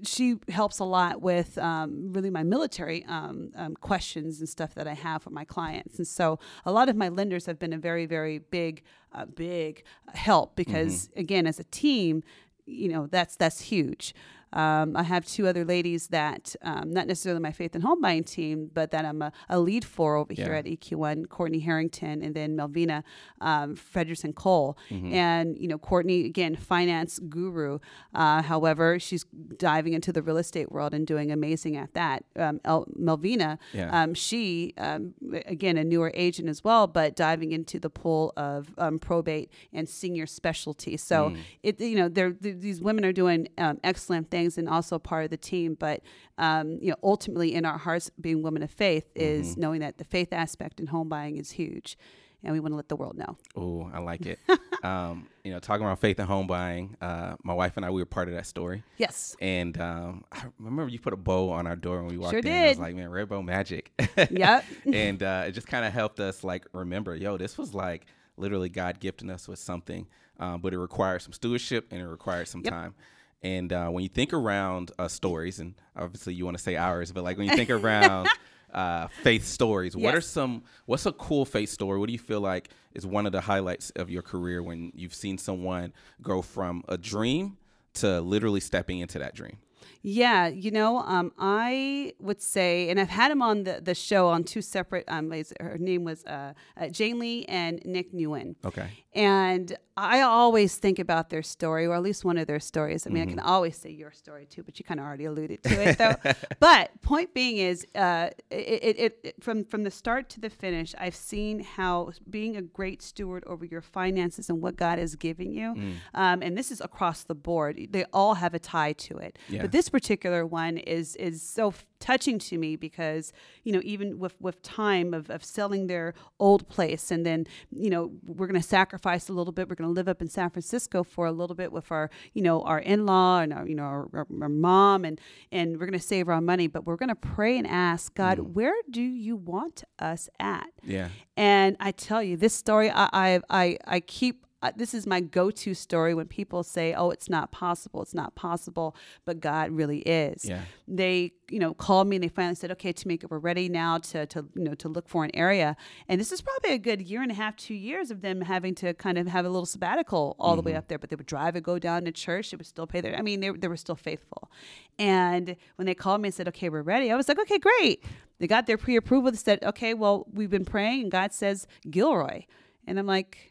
[0.03, 4.87] She helps a lot with um, really my military um, um, questions and stuff that
[4.87, 5.97] I have for my clients.
[5.97, 9.83] And so a lot of my lenders have been a very, very big, uh, big
[10.13, 12.23] help because again, as a team,
[12.65, 14.13] you know, that's that's huge.
[14.53, 18.23] Um, I have two other ladies that, um, not necessarily my faith and home buying
[18.23, 22.33] team, but that I'm a, a lead for over here at EQ1, Courtney Harrington, and
[22.35, 23.03] then Melvina
[23.41, 24.77] um, Frederickson Cole.
[25.13, 27.79] And, you know, Courtney, again, finance guru.
[28.15, 29.25] Uh, however, she's
[29.57, 32.23] diving into the real estate world and doing amazing at that.
[32.35, 33.89] Um, El- Melvina, Yeah.
[34.03, 35.13] um, she, um,
[35.45, 39.87] again, a newer agent as well, but diving into the pool of um, probate and
[39.87, 40.97] senior specialty.
[40.97, 41.33] So,
[41.63, 45.25] it, you know, they're, th- these women are doing um, excellent things and also part
[45.25, 45.75] of the team.
[45.79, 46.01] But,
[46.37, 50.03] um, you know, ultimately in our hearts, being women of faith is knowing that the
[50.05, 51.97] faith aspect in home buying is huge.
[52.41, 53.35] And we want to let the world know.
[53.57, 54.39] Oh, I like it.
[54.83, 58.01] um, you know, talking about faith and home buying, uh, my wife and I, we
[58.01, 58.81] were part of that story.
[58.97, 59.35] Yes.
[59.41, 62.39] And um, I remember you put a bow on our door when we walked Sure
[62.39, 62.47] in.
[62.47, 62.81] I was did.
[62.81, 63.91] like, man, red bow magic.
[64.31, 64.63] Yep.
[64.93, 68.05] and uh, it just kind of helped us like remember, yo, this was like
[68.37, 70.07] literally God gifting us with something,
[70.39, 72.71] um, but it required some stewardship and it required some Yep.
[72.73, 72.95] time.
[73.41, 77.11] And uh, when you think around uh, stories, and obviously you want to say ours,
[77.11, 78.27] but like when you think around
[78.73, 80.63] uh, faith stories, what are some?
[80.85, 81.99] What's a cool faith story?
[81.99, 85.13] What do you feel like is one of the highlights of your career when you've
[85.13, 87.57] seen someone go from a dream
[87.95, 89.57] to literally stepping into that dream?
[90.01, 94.27] Yeah, you know, um, I would say, and I've had him on the, the show
[94.29, 95.03] on two separate.
[95.09, 98.55] Um, her name was uh, uh, Jane Lee and Nick Nguyen.
[98.63, 98.89] Okay.
[99.13, 103.05] And I always think about their story, or at least one of their stories.
[103.05, 103.29] I mean, Mm-hmm.
[103.31, 105.97] I can always say your story too, but you kind of already alluded to it,
[105.97, 106.15] though.
[106.59, 110.93] but point being is, uh, it, it, it from from the start to the finish,
[110.97, 115.51] I've seen how being a great steward over your finances and what God has given
[115.51, 115.93] you, Mm.
[116.13, 117.87] um, and this is across the board.
[117.91, 119.37] They all have a tie to it.
[119.49, 119.63] Yeah.
[119.63, 124.19] But this this particular one is is so touching to me because you know even
[124.19, 128.59] with with time of, of selling their old place and then you know we're going
[128.59, 129.67] to sacrifice a little bit.
[129.67, 132.41] We're going to live up in san francisco for a little bit with our you
[132.41, 135.19] know our in-law and our you know our, our, our mom and
[135.51, 138.37] and we're going to save our money but we're going to pray and ask god
[138.37, 138.53] mm.
[138.53, 140.69] where do you want us at?
[140.83, 141.09] Yeah.
[141.35, 145.21] And i tell you this story i i i, I keep uh, this is my
[145.21, 148.01] go-to story when people say, "Oh, it's not possible.
[148.01, 150.43] It's not possible," but God really is.
[150.43, 150.61] Yeah.
[150.87, 154.25] They, you know, called me and they finally said, "Okay, Tamika, we're ready now to,
[154.25, 155.77] to, you know, to look for an area."
[156.09, 158.75] And this is probably a good year and a half, two years of them having
[158.75, 160.57] to kind of have a little sabbatical all mm-hmm.
[160.57, 160.79] the way mm-hmm.
[160.79, 160.99] up there.
[160.99, 162.51] But they would drive and go down to church.
[162.51, 163.15] They would still pay their.
[163.15, 164.51] I mean, they they were still faithful.
[164.97, 168.03] And when they called me and said, "Okay, we're ready," I was like, "Okay, great."
[168.39, 169.31] They got their pre-approval.
[169.31, 172.43] They said, "Okay, well, we've been praying, and God says Gilroy,"
[172.85, 173.48] and I'm like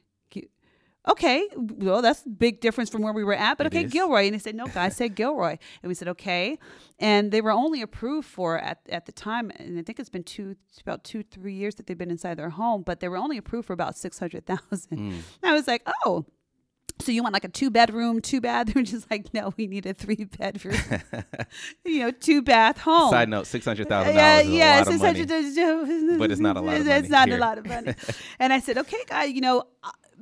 [1.09, 3.92] okay, well, that's a big difference from where we were at, but it okay, is.
[3.92, 4.27] Gilroy.
[4.27, 5.57] And he said, no, guys said Gilroy.
[5.83, 6.59] And we said, okay.
[6.99, 10.25] And they were only approved for at, at the time, and I think it's been
[10.25, 13.16] two, it's about two, three years that they've been inside their home, but they were
[13.16, 14.99] only approved for about 600,000.
[14.99, 15.21] Mm.
[15.42, 16.27] I was like, oh,
[17.01, 18.85] so you want like a two bedroom, two bathroom?
[18.85, 20.77] Just like no, we need a three bedroom,
[21.85, 23.11] you know, two bath home.
[23.11, 26.61] Side note: six hundred thousand dollars is yeah, lot of money, but it's not a
[26.61, 26.99] lot of money.
[26.99, 27.37] It's not here.
[27.37, 27.94] a lot of money.
[28.38, 29.64] and I said, okay, guy, you know,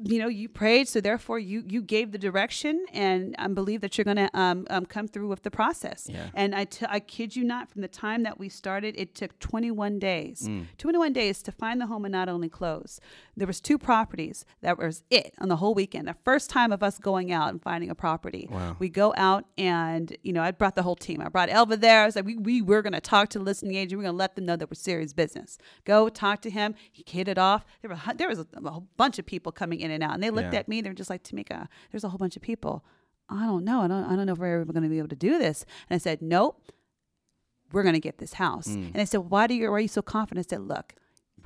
[0.04, 3.96] you know you prayed so therefore you you gave the direction and i believe that
[3.96, 6.08] you're going to um, um, come through with the process.
[6.10, 6.28] Yeah.
[6.34, 9.38] and I, t- I kid you not from the time that we started it took
[9.38, 10.48] 21 days.
[10.48, 10.66] Mm.
[10.78, 13.00] 21 days to find the home and not only close.
[13.36, 14.44] There was two properties.
[14.62, 16.08] That was it on the whole weekend.
[16.08, 18.48] The first time of us going out and finding a property.
[18.50, 18.76] Wow.
[18.78, 21.20] we go out and you know i brought the whole team.
[21.20, 22.02] I brought elva there.
[22.02, 23.98] I was like we, we were going to talk to the listing agent.
[23.98, 25.58] We're going to let them know that we're serious business.
[25.84, 26.74] Go talk to him.
[26.92, 27.64] He hit it off.
[27.82, 30.14] There, were, there was a, a bunch of people coming in in and out.
[30.14, 30.60] And they looked yeah.
[30.60, 30.80] at me.
[30.80, 32.84] They're just like, Tamika, there's a whole bunch of people.
[33.28, 33.80] I don't know.
[33.82, 34.04] I don't.
[34.04, 35.64] I don't know if we're ever going to be able to do this.
[35.88, 36.62] And I said, Nope.
[37.72, 38.68] We're going to get this house.
[38.68, 38.92] Mm.
[38.92, 39.70] And I said, Why do you?
[39.70, 40.46] Why are you so confident?
[40.46, 40.94] I said, Look,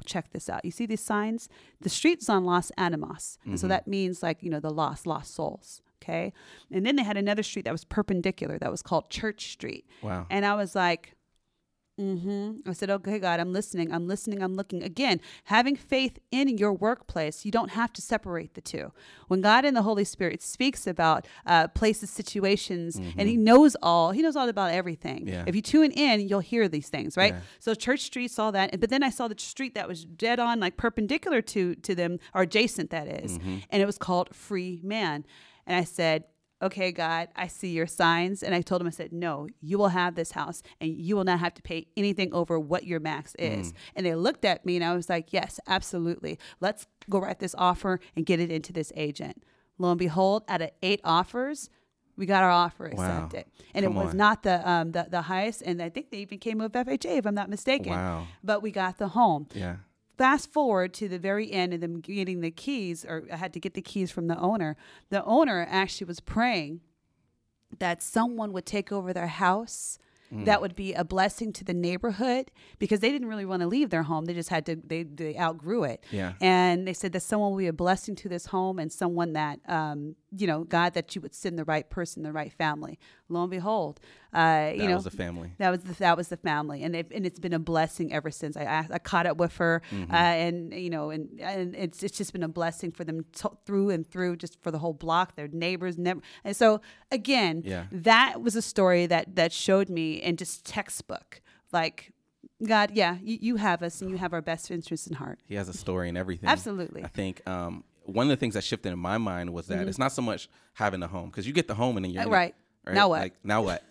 [0.05, 0.65] check this out.
[0.65, 1.49] You see these signs?
[1.81, 3.57] The street's on Los Animas, mm-hmm.
[3.57, 5.81] so that means like you know the lost, lost souls.
[6.03, 6.33] Okay.
[6.71, 9.87] And then they had another street that was perpendicular that was called Church Street.
[10.03, 10.27] Wow.
[10.31, 11.15] And I was like,
[12.01, 12.69] Mm-hmm.
[12.69, 13.93] I said, okay, God, I'm listening.
[13.93, 14.43] I'm listening.
[14.43, 14.83] I'm looking.
[14.83, 18.93] Again, having faith in your workplace, you don't have to separate the two.
[19.29, 23.19] When God and the Holy Spirit speaks about uh, places, situations, mm-hmm.
[23.19, 25.29] and He knows all, He knows all about everything.
[25.29, 25.45] Yeah.
[25.47, 27.35] If you tune in, you'll hear these things, right?
[27.35, 27.41] Yeah.
[27.59, 30.59] So Church Street saw that, but then I saw the street that was dead on,
[30.59, 33.39] like perpendicular to to them, or adjacent, that is.
[33.39, 33.59] Mm-hmm.
[33.71, 35.25] and it was called Free Man.
[35.67, 36.25] And I said,
[36.63, 38.43] okay, God, I see your signs.
[38.43, 41.25] And I told him, I said, no, you will have this house and you will
[41.25, 43.73] not have to pay anything over what your max is.
[43.73, 43.77] Mm.
[43.97, 46.39] And they looked at me and I was like, yes, absolutely.
[46.61, 49.43] Let's go write this offer and get it into this agent.
[49.79, 51.71] Lo and behold, out of eight offers,
[52.17, 53.65] we got our offer accepted, wow.
[53.73, 54.17] and Come it was on.
[54.19, 55.63] not the, um, the the highest.
[55.63, 57.93] And I think they even came with FHA, if I'm not mistaken.
[57.93, 58.27] Wow!
[58.45, 59.47] But we got the home.
[59.55, 59.77] Yeah
[60.21, 63.59] fast forward to the very end and them getting the keys, or I had to
[63.59, 64.77] get the keys from the owner.
[65.09, 66.83] The owner actually was praying
[67.79, 69.99] that someone would take over their house
[70.33, 70.45] Mm.
[70.45, 73.91] That would be a blessing to the neighborhood because they didn't really want to leave
[73.91, 74.27] their home.
[74.27, 76.05] They just had to, they, they outgrew it.
[76.11, 76.35] Yeah.
[76.41, 79.61] And they said that someone will be a blessing to this home and someone that,
[79.69, 82.99] um, you know, God, that you would send the right person, the right family.
[83.29, 84.01] Lo and behold,
[84.33, 85.53] uh, you know, that was the family.
[85.59, 88.57] That was the, that was the family, and and it's been a blessing ever since.
[88.57, 90.13] I I, I caught up with her, mm-hmm.
[90.13, 93.53] uh, and you know, and and it's it's just been a blessing for them to,
[93.65, 96.21] through and through, just for the whole block, their neighbors, never.
[96.43, 96.81] And so
[97.13, 97.87] again, yeah.
[97.93, 101.41] that was a story that that showed me, and just textbook,
[101.73, 102.13] like
[102.67, 105.39] God, yeah, you, you have us and you have our best interests in heart.
[105.47, 106.49] He has a story and everything.
[106.49, 107.03] Absolutely.
[107.05, 109.89] I think um, one of the things that shifted in my mind was that mm-hmm.
[109.89, 112.29] it's not so much having a home because you get the home and then you're
[112.29, 112.55] right.
[112.87, 112.95] Right?
[112.95, 113.21] Now what?
[113.21, 113.85] Like now what?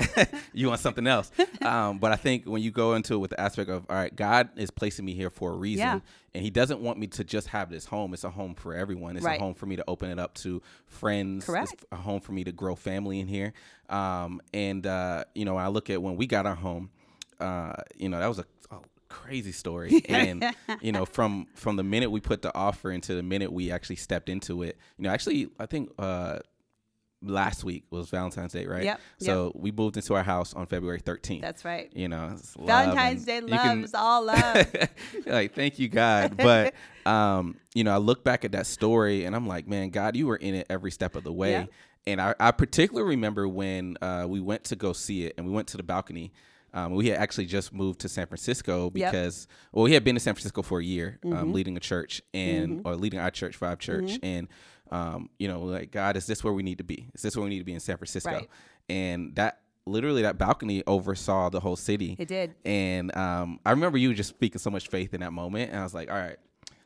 [0.54, 1.32] you want something else?
[1.62, 4.16] Um, but I think when you go into it with the aspect of all right,
[4.16, 6.00] God is placing me here for a reason, yeah.
[6.34, 8.14] and He doesn't want me to just have this home.
[8.14, 9.18] It's a home for everyone.
[9.18, 9.40] It's right.
[9.40, 11.46] a home for me to open it up to friends.
[11.46, 11.74] Correct.
[11.74, 13.54] It's a home for me to grow family in here.
[13.90, 16.90] Um, and uh, you know, I look at when we got our home.
[17.40, 20.46] Uh, you know, that was a, a crazy story and
[20.82, 23.96] you know from from the minute we put the offer into the minute we actually
[23.96, 26.40] stepped into it you know actually i think uh
[27.22, 28.84] last week was Valentine's Day, right?
[28.84, 29.02] Yep.
[29.20, 29.56] So yep.
[29.56, 31.42] we moved into our house on February 13th.
[31.42, 31.92] That's right.
[31.94, 34.68] You know, Valentine's Day love can, is all love.
[35.26, 36.38] like, thank you, God.
[36.38, 36.74] But,
[37.06, 40.28] um, you know, I look back at that story and I'm like, man, God, you
[40.28, 41.52] were in it every step of the way.
[41.52, 41.66] Yeah.
[42.08, 45.52] And I, I particularly remember when uh, we went to go see it and we
[45.52, 46.32] went to the balcony.
[46.74, 49.58] Um, we had actually just moved to San Francisco because, yep.
[49.72, 51.40] well, we had been to San Francisco for a year, um, mm-hmm.
[51.40, 52.88] um, leading a church and mm-hmm.
[52.88, 54.26] or leading our church, Vive Church, mm-hmm.
[54.26, 54.48] and
[54.92, 57.10] um, you know, like God, is this where we need to be?
[57.14, 58.32] Is this where we need to be in San Francisco?
[58.32, 58.50] Right.
[58.90, 62.16] And that literally that balcony oversaw the whole city.
[62.20, 62.56] It did.
[62.66, 65.84] And um, I remember you just speaking so much faith in that moment, and I
[65.84, 66.38] was like, all right.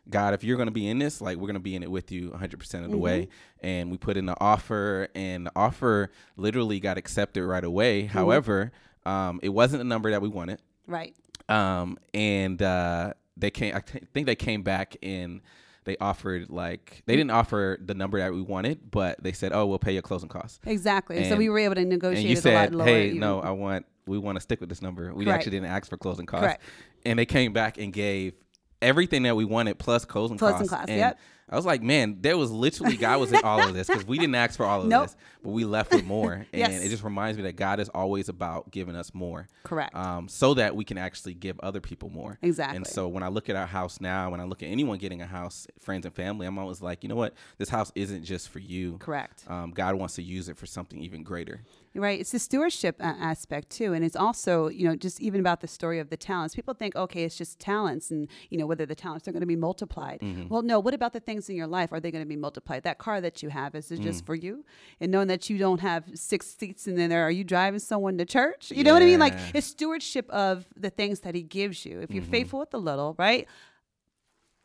[0.10, 1.90] God, if you're going to be in this, like we're going to be in it
[1.90, 2.98] with you 100% of the Mm-hmm.
[3.00, 3.30] way.
[3.62, 8.02] And we put in the offer, and the offer literally got accepted right away.
[8.04, 8.12] Mm-hmm.
[8.18, 8.74] However,
[9.06, 10.62] um, it wasn't the number that we wanted.
[10.88, 11.16] Right.
[11.48, 13.76] Um, and uh, they came.
[13.78, 15.40] I t- think they came back and
[15.86, 17.18] they offered like they mm.
[17.18, 20.30] didn't offer the number that we wanted, but they said, "Oh, we'll pay your closing
[20.30, 21.28] costs." Exactly.
[21.30, 22.88] so we were able to And negotiate you it a lot said, lower.
[22.88, 23.20] "Hey, even.
[23.20, 25.14] no, I want we want to stick with this number.
[25.14, 25.38] We Correct.
[25.40, 26.64] actually didn't ask for closing costs." Correct.
[27.06, 28.34] And they came back and gave
[28.82, 30.74] everything that we wanted plus closing Closing costs.
[30.74, 31.20] costs, And yep.
[31.50, 34.18] I was like, man, there was literally God was in all of this because we
[34.18, 35.08] didn't ask for all of Nope.
[35.08, 36.34] this, but we left with more.
[36.54, 36.84] And Yes.
[36.84, 39.94] it just reminds me that God is always about giving us more Correct.
[39.96, 42.38] um, so that we can actually give other people more.
[42.42, 42.78] Exactly.
[42.78, 45.22] And so when I look at our house now, when I look at anyone getting
[45.22, 47.34] a house, friends and family, I'm always like, you know what?
[47.58, 48.98] This house isn't just for you.
[49.00, 49.44] Correct.
[49.48, 51.62] Um, God wants to use it for something even greater.
[51.96, 52.20] Right.
[52.20, 53.94] It's the stewardship uh, aspect too.
[53.94, 56.56] And it's also, you know, just even about the story of the talents.
[56.56, 59.48] People think, okay, it's just talents and, you know, whether the talents are going to
[59.48, 60.20] be multiplied.
[60.22, 60.48] Mm-hmm.
[60.50, 61.92] Well, no, what about the things in your life?
[61.92, 62.84] Are they going to be multiplied?
[62.84, 64.04] That car that you have, is it Mm.
[64.04, 64.64] just for you?
[65.00, 68.26] And knowing that you don't have six seats in there, are you driving someone to
[68.26, 68.72] church?
[68.72, 69.20] You know what I mean?
[69.20, 72.00] Like it's stewardship of the things that he gives you.
[72.00, 72.16] If Mm-hmm.
[72.16, 73.48] you're faithful with the little, right?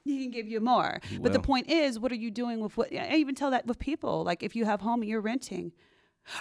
[0.04, 1.00] he can give you more.
[1.02, 2.92] He But the point is, what are you doing with what?
[2.94, 4.24] I even tell that with people.
[4.24, 5.72] Like if you have home and you're renting,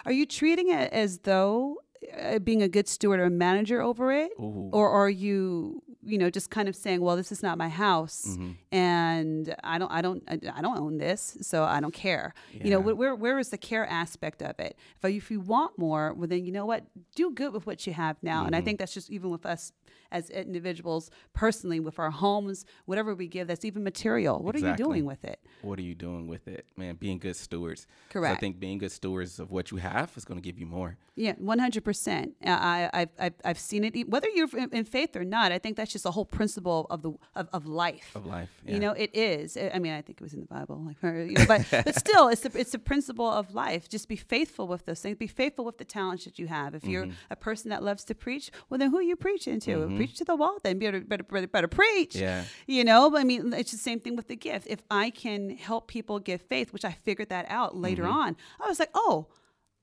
[0.06, 1.78] are you treating it as though
[2.18, 4.70] uh, being a good steward or a manager over it, Ooh.
[4.72, 8.26] or are you, you know, just kind of saying, well, this is not my house,
[8.30, 8.52] Mm-hmm.
[8.72, 12.34] and I don't, I don't, I, I don't own this, so I don't care.
[12.54, 14.78] You know, where where is the care aspect of it?
[15.04, 17.94] If if you want more, well, then you know what, do good with what you
[17.94, 18.40] have now.
[18.40, 18.48] Mm-hmm.
[18.48, 19.72] And I think that's just even with us
[20.10, 24.42] as individuals, personally, with our homes, whatever we give, that's even material.
[24.42, 25.40] What are you doing with it?
[25.62, 26.96] What are you doing with it, man?
[26.96, 28.38] Being good stewards Correct.
[28.38, 30.98] I think being good stewards of what you have is going to give you more.
[31.16, 32.36] Yeah, one hundred percent.
[32.46, 34.08] I I've, I've seen it.
[34.08, 37.00] Whether you're in, in faith or not, I think that's just a whole principle of
[37.06, 38.10] the of, of life.
[38.16, 39.58] Of life, You know, it is.
[39.76, 40.98] I mean, I think it was in the Bible, like,
[41.30, 43.84] you know, but but still, it's a, it's a principle of life.
[43.96, 45.18] Just be faithful with those things.
[45.18, 46.70] Be faithful with the talents that you have.
[46.80, 47.32] If you're Mm-hmm.
[47.36, 49.74] a person that loves to preach, well, then who are you preaching to?
[49.98, 50.58] Preach to the wall.
[50.64, 52.16] Then better better better, better preach.
[52.16, 52.44] Yeah.
[52.76, 54.68] You know, but I mean, it's the same thing with the gift.
[54.76, 58.22] If I can help people give faith, which I figured that out later Mm-hmm.
[58.28, 59.28] on, I was like, oh,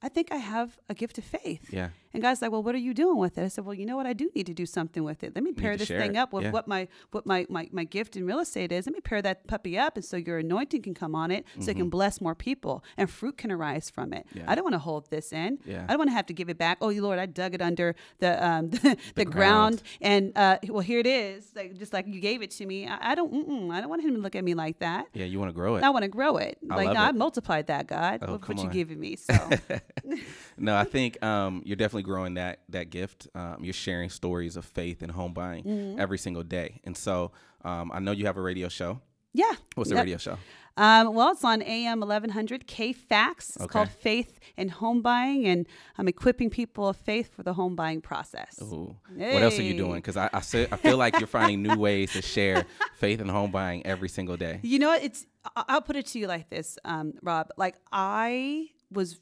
[0.03, 1.65] I think I have a gift of faith.
[1.73, 1.89] Yeah.
[2.15, 3.45] And God's like, well, what are you doing with it?
[3.45, 4.07] I said, well, you know what?
[4.07, 5.35] I do need to do something with it.
[5.35, 6.19] Let me pair this thing it.
[6.19, 6.51] up with Yeah.
[6.53, 8.87] what my what my, my my gift in real estate is.
[8.87, 11.71] Let me pair that puppy up, and so your anointing can come on it, so
[11.73, 14.27] it can bless more people, and fruit can arise from it.
[14.29, 14.39] Mm-hmm.
[14.39, 14.45] Yeah.
[14.51, 15.59] I don't want to hold this in.
[15.67, 15.85] Yeah.
[15.85, 16.79] I don't want to have to give it back.
[16.81, 19.35] Oh, Lord, I dug it under the um the, the, ground.
[19.35, 22.87] ground, and uh, well, here it is, like just like you gave it to me.
[22.87, 23.71] I, I don't.
[23.73, 25.07] I don't want him to look at me like that.
[25.15, 25.83] Yeah, you want to grow it.
[25.83, 26.59] I want to grow it.
[26.71, 29.17] I like, no, I multiplied that, God, Oh, with what you giving me.
[29.25, 29.33] So,
[30.57, 33.29] no, I think um, you're definitely growing that that gift.
[33.35, 36.01] Um, you're sharing stories of faith and home buying Mm-hmm.
[36.01, 37.33] every single day, and so
[37.65, 39.01] um, I know you have a radio show.
[39.33, 39.53] yeah.
[39.75, 40.05] What's the Yep.
[40.05, 40.39] radio show?
[40.77, 43.37] Um, well, it's on AM 1100 KFAX.
[43.39, 43.67] It's Okay.
[43.69, 48.01] called Faith in Home Buying, and I'm equipping people of faith for the home buying
[48.01, 48.59] process.
[48.61, 48.97] Ooh.
[49.15, 49.97] What else are you doing?
[49.97, 52.65] Because I I, say, I feel like you're finding new ways to share
[52.97, 54.59] faith and home buying every single day.
[54.63, 55.05] You know what?
[55.05, 57.51] It's I'll put it to you like this, um, Rob.
[57.57, 59.21] Like I was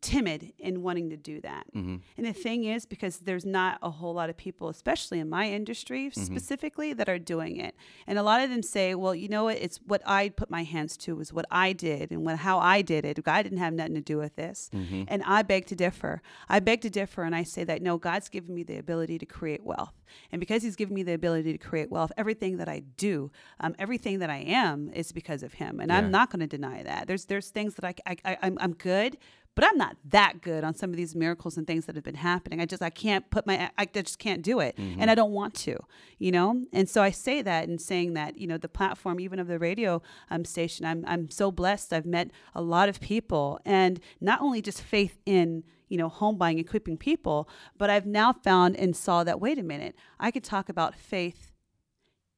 [0.00, 1.64] timid in wanting to do that.
[1.74, 1.96] Mm-hmm.
[2.16, 5.48] And the thing is, because there's not a whole lot of people, especially in my
[5.50, 6.22] industry Mm-hmm.
[6.24, 7.74] specifically, that are doing it.
[8.06, 9.56] And a lot of them say, well, you know what?
[9.58, 12.82] It's what I put my hands to was what I did and what, how I
[12.82, 13.18] did it.
[13.26, 14.70] I didn't have nothing to do with this.
[14.74, 15.04] Mm-hmm.
[15.08, 16.22] And I beg to differ.
[16.48, 17.22] I beg to differ.
[17.24, 19.92] And I say that, no, God's given me the ability to create wealth.
[20.32, 23.30] And because He's given me the ability to create wealth, everything that I do,
[23.60, 25.80] um, everything that I am is because of Him.
[25.80, 25.98] And Yeah.
[25.98, 27.06] I'm not going to deny that.
[27.08, 29.18] There's, there's things that I, I, I, I'm, I'm good
[29.58, 32.14] but I'm not that good on some of these miracles and things that have been
[32.14, 32.60] happening.
[32.60, 35.54] I just I can't put my I just can't do it, and I don't want
[35.54, 35.76] to,
[36.16, 36.62] you know.
[36.72, 39.58] And so I say that and saying that you know the platform even of the
[39.58, 40.86] radio um, station.
[40.86, 41.92] I'm I'm so blessed.
[41.92, 46.38] I've met a lot of people, and not only just faith in you know home
[46.38, 50.44] buying, equipping people, but I've now found and saw that wait a minute, I could
[50.44, 51.47] talk about faith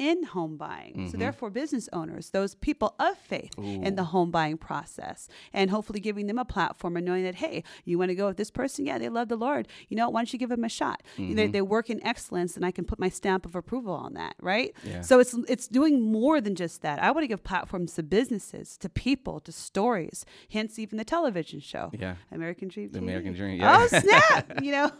[0.00, 1.10] in home buying.
[1.10, 6.00] So therefore business owners, those people of faith in the home buying process and hopefully
[6.00, 8.86] giving them a platform and knowing that, hey, you want to go with this person?
[8.86, 9.68] Yeah, they love the Lord.
[9.88, 11.02] You know, why don't you give them a shot?
[11.36, 14.36] They, they work in excellence and I can put my stamp of approval on that,
[14.40, 14.74] right?
[14.82, 15.02] Yeah.
[15.02, 17.02] So it's it's doing more than just that.
[17.02, 21.60] I want to give platforms to businesses, to people, to stories, hence even the television
[21.60, 21.90] show.
[21.92, 22.14] Yeah.
[22.32, 22.90] American Dream.
[22.90, 22.98] The.
[23.00, 23.76] American Dream, yeah.
[23.78, 24.62] Oh snap!
[24.62, 24.90] you know,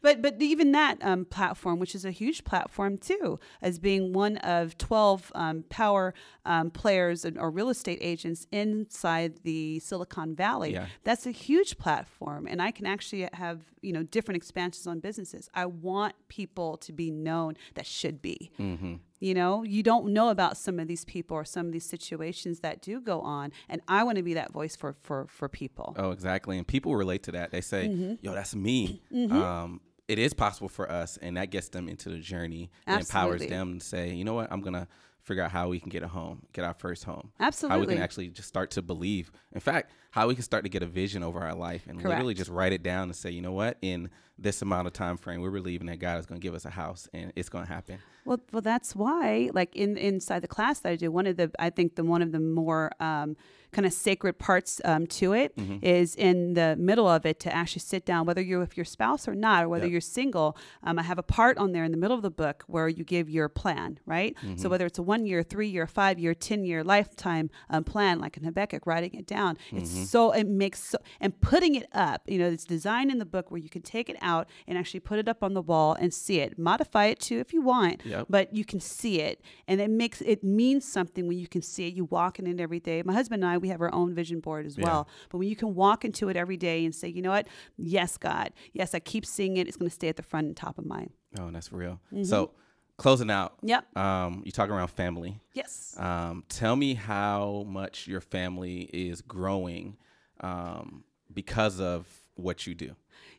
[0.00, 4.38] but but even that um, platform, which is a huge platform too, as being one
[4.44, 10.72] of 12 um, power um, players and, or real estate agents inside the Silicon Valley.
[10.72, 10.86] Yeah.
[11.04, 15.48] That's a huge platform, and I can actually have you know different expansions on businesses.
[15.54, 18.50] I want people to be known that should be.
[18.58, 18.94] Mm-hmm.
[19.20, 22.60] You know, you don't know about some of these people or some of these situations
[22.60, 25.94] that do go on, and I want to be that voice for for for people.
[25.98, 26.58] Oh, exactly.
[26.58, 27.50] And people relate to that.
[27.50, 28.14] They say, Mm-hmm.
[28.20, 32.18] "Yo, that's me." Um, it is possible for us, and that gets them into the
[32.18, 32.70] journey.
[32.86, 34.52] and empowers them to say, "You know what?
[34.52, 34.88] I'm gonna
[35.24, 37.32] figure out how we can get a home, get our first home.
[37.40, 37.74] Absolutely.
[37.74, 39.32] How we can actually just start to believe.
[39.52, 42.34] In fact, how we can start to get a vision over our life and literally
[42.34, 43.78] just write it down and say, you know what?
[43.82, 46.64] In this amount of time frame, we're believing that God is going to give us
[46.64, 47.98] a house, and it's going to happen.
[48.24, 51.50] Well, well, that's why, like in inside the class that I do, one of the
[51.58, 53.36] I think the one of the more um,
[53.70, 57.80] kind of sacred parts um, to it is in the middle of it to actually
[57.80, 59.92] sit down, whether you're with your spouse or not, or whether Yep.
[59.92, 60.56] you're single.
[60.82, 63.04] Um, I have a part on there in the middle of the book where you
[63.04, 64.34] give your plan, right?
[64.56, 68.18] So whether it's a one year, three year, five year, ten year, lifetime um, plan,
[68.20, 70.10] like in Habakkuk, writing it down, it's Mm-hmm.
[70.10, 72.22] so it makes so and putting it up.
[72.26, 75.00] You know, it's designed in the book where you can take it out and actually
[75.00, 76.58] put it up on the wall and see it.
[76.58, 78.26] Modify it too if you want, Yep.
[78.30, 81.86] but you can see it, and it makes it means something when you can see
[81.88, 81.94] it.
[81.94, 83.02] You walk in it every day.
[83.04, 84.84] My husband and I, we have our own vision board as Yeah.
[84.84, 85.08] well.
[85.30, 88.16] But when you can walk into it every day and say, you know what, yes,
[88.16, 89.66] God, yes, I keep seeing it.
[89.68, 91.10] It's going to stay at the front and top of mine.
[91.38, 92.00] Oh, and that's real.
[92.12, 92.24] Mm-hmm.
[92.24, 92.52] So,
[92.96, 93.96] closing out, Yep.
[93.96, 95.40] um, you talk around family.
[95.52, 95.94] Yes.
[95.98, 99.96] Um, tell me how much your family is growing
[100.40, 102.94] um, because of what you do.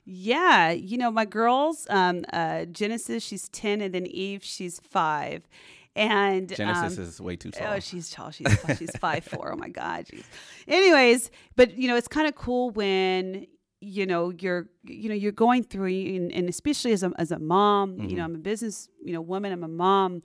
[0.06, 5.48] Yeah, you know, my girls, um, uh, Genesis, she's 10, and then Eve, she's five.
[5.96, 7.76] And Genesis um, is way too tall.
[7.76, 8.30] Oh, she's tall.
[8.30, 9.54] She's she's five four.
[9.54, 10.08] Oh my god.
[10.10, 10.26] She's,
[10.68, 13.48] anyways, but you know, it's kind of cool when
[13.86, 17.40] you know you're you know you're going through and, and especially as a as a
[17.40, 18.00] mom.
[18.00, 19.52] You know, I'm a business you know woman.
[19.52, 20.22] I'm a mom.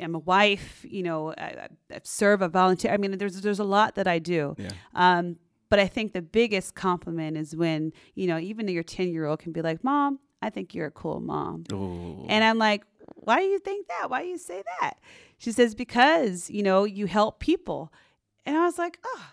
[0.00, 0.84] I'm a wife.
[0.88, 2.42] You know, I, I I serve.
[2.42, 2.92] a volunteer.
[2.92, 4.54] I mean, there's there's a lot that I do.
[4.58, 4.70] yeah.
[4.94, 5.36] Um,
[5.70, 9.40] but I think the biggest compliment is when you know even your ten year old
[9.40, 12.24] can be like, "Mom, I think you're a cool mom." Ooh.
[12.28, 14.10] And I'm like, why do you think that?
[14.10, 14.94] Why do you say that?
[15.38, 17.92] She says, because, you know, you help people.
[18.46, 19.26] And I was like, oh.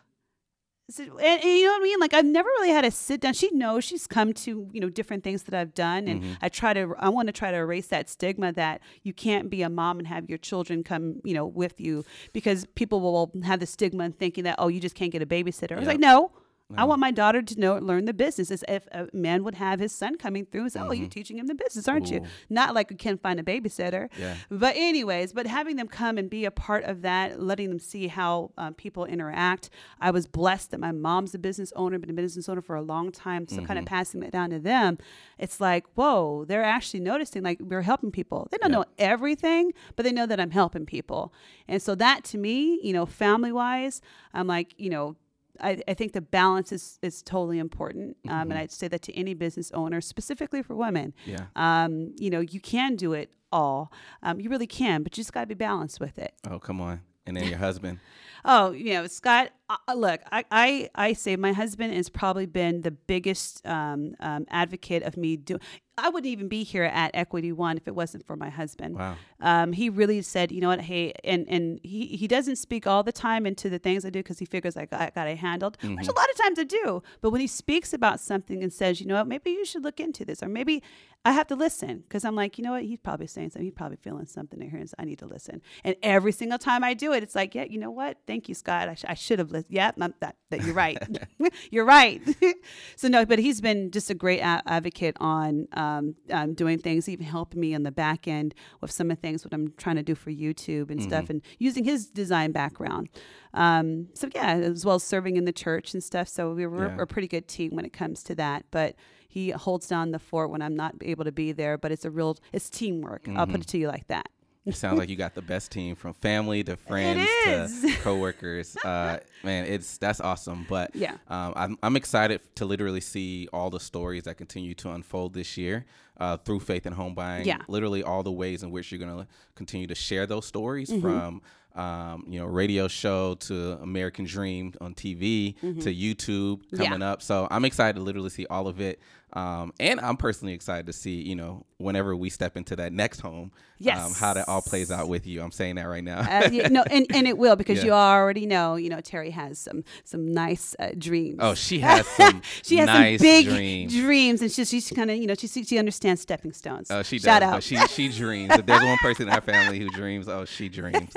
[0.98, 2.00] And, and you know what I mean?
[2.00, 3.34] Like I've never really had a sit down.
[3.34, 6.08] She knows she's come to, you know, different things that I've done.
[6.08, 6.34] And mm-hmm.
[6.42, 9.64] I try to, I want to try to erase that stigma that you can't be
[9.64, 13.60] a mom and have your children come, you know, with you because people will have
[13.60, 15.76] the stigma and thinking that, oh, you just can't get a babysitter.
[15.76, 16.32] I was like, no,
[16.76, 17.02] I want mm-hmm.
[17.02, 18.50] my daughter to know, learn the business.
[18.50, 21.10] As if a man would have his son coming through and say, "Oh, you're mm-hmm.
[21.10, 24.10] teaching him the business, aren't you?" Not like we can't find a babysitter.
[24.18, 24.36] Yeah.
[24.50, 28.08] But anyways, but having them come and be a part of that, letting them see
[28.08, 29.70] how um, people interact.
[30.02, 32.82] I was blessed that my mom's a business owner, been a business owner for a
[32.82, 33.48] long time.
[33.48, 33.96] So kind of mm-hmm.
[33.96, 34.98] passing that down to them,
[35.38, 38.48] it's like, whoa, they're actually noticing like we're helping people.
[38.50, 38.78] They don't Yeah.
[38.78, 41.32] know everything, but they know that I'm helping people.
[41.68, 44.02] And so that to me, you know, family wise,
[44.34, 45.16] I'm like, you know,
[45.60, 48.18] I, I think the balance is, is totally important.
[48.28, 51.14] Um, and I'd say that to any business owner, specifically for women.
[51.26, 51.46] Yeah.
[51.56, 53.92] Um, you know, you can do it all.
[54.24, 56.34] Um, you really can, but you just got to be balanced with it.
[56.50, 57.02] Oh, come on.
[57.26, 58.00] And then your husband.
[58.44, 59.50] Oh, you know, Scott.
[59.96, 65.02] Look, I, I, I say my husband has probably been the biggest um, um, advocate
[65.04, 65.60] of me doing.
[65.98, 68.98] I wouldn't even be here at Equity One if it wasn't for my husband.
[68.98, 69.16] Wow.
[69.40, 73.02] Um, he really said, you know what, hey, and and he, he doesn't speak all
[73.02, 75.38] the time into the things I do because he figures I got, I got it
[75.38, 77.02] handled, which a lot of times I do.
[77.22, 80.02] But when he speaks about something and says, you know what, maybe you should look
[80.02, 80.84] into this, or maybe
[81.24, 83.74] I have to listen because I'm like, you know what, he's probably saying something, he's
[83.74, 85.62] probably feeling something in here, and so I need to listen.
[85.86, 88.56] And every single time I do it, it's like, yeah, you know what, thank you,
[88.56, 89.74] Scott, I, sh- I should have listened.
[89.74, 90.98] Yeah, that, that you're right,
[91.72, 92.22] you're right.
[92.96, 97.10] so no, but he's been just a great a- advocate on um, um, doing things,
[97.10, 99.96] even helping me on the back end with some of the things what I'm trying
[99.98, 103.10] to do for YouTube and stuff, and using his design background.
[103.54, 106.28] Um, so yeah, as well as serving in the church and stuff.
[106.28, 106.96] So we we're, Yeah.
[106.98, 108.66] we're a pretty good team when it comes to that.
[108.72, 108.96] But
[109.28, 111.78] he holds down the fort when I'm not able to be there.
[111.78, 113.28] But it's a real it's teamwork.
[113.36, 114.28] I'll put it to you like that.
[114.66, 118.76] It sounds like you got the best team from family to friends to coworkers.
[118.78, 120.66] Uh, man, it's that's awesome.
[120.68, 121.18] But Yeah.
[121.28, 125.56] um, I'm I'm excited to literally see all the stories that continue to unfold this
[125.56, 125.86] year
[126.18, 127.46] uh, through faith and home buying.
[127.46, 127.60] Yeah.
[127.68, 131.02] literally all the ways in which you're gonna continue to share those stories Mm-hmm.
[131.02, 131.42] from.
[131.76, 135.80] Um, you know, radio show to American Dream on TV Mm-hmm.
[135.82, 137.22] to YouTube coming up.
[137.22, 139.00] So I'm excited to literally see all of it.
[139.34, 143.20] Um, and I'm personally excited to see, you know, whenever we step into that next
[143.20, 143.52] home,
[143.92, 145.42] um, how that all plays out with you.
[145.42, 146.20] I'm saying that right now.
[146.22, 147.86] Uh, yeah, no, and, and it will because Yeah.
[147.86, 148.78] you already know.
[148.78, 151.40] You know, Terry has some some nice uh, dreams.
[151.42, 153.94] oh, she has some she has nice some big dreams.
[153.94, 156.90] dreams, and she's she's kind of you know she she understands stepping stones.
[156.90, 157.26] Oh, she does.
[157.26, 157.64] Shout but out.
[157.64, 158.52] She she dreams.
[158.56, 161.12] If there's one person in our family who dreams, oh, she dreams.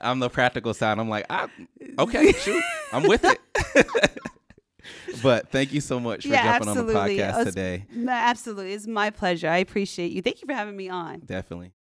[0.00, 0.98] I'm the practical side.
[0.98, 1.48] I'm like, I,
[1.98, 2.62] okay, shoot,
[2.92, 3.38] I'm with it.
[5.22, 6.94] but thank you so much for yeah, jumping absolutely.
[6.94, 7.86] on the podcast It's- today.
[8.08, 9.48] absolutely, it's my pleasure.
[9.48, 10.22] I appreciate you.
[10.22, 11.20] Thank you for having me on.
[11.20, 11.72] Definitely.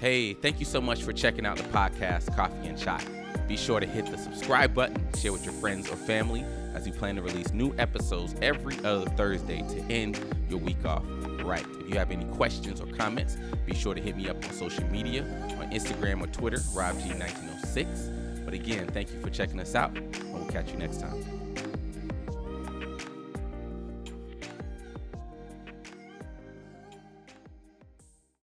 [0.00, 3.02] Hey, thank you so much for checking out the podcast, Coffee and Chai.
[3.48, 6.44] Be sure to hit the subscribe button, share with your friends or family
[6.74, 11.02] as we plan to release new episodes every other Thursday to end your week off
[11.48, 11.66] right.
[11.80, 13.36] If you have any questions or comments,
[13.66, 15.22] be sure to hit me up on social media
[15.58, 18.44] on Instagram or Twitter, RobG1906.
[18.44, 21.37] But again, thank you for checking us out, and we'll catch you next time.